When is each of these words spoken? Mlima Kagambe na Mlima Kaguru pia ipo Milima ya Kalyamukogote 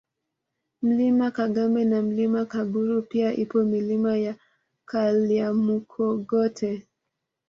Mlima 0.81 1.31
Kagambe 1.37 1.81
na 1.85 2.01
Mlima 2.01 2.45
Kaguru 2.45 3.01
pia 3.01 3.33
ipo 3.33 3.63
Milima 3.63 4.17
ya 4.17 4.35
Kalyamukogote 4.85 6.87